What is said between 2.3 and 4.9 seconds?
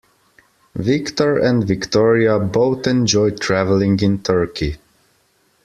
both enjoy traveling in Turkey.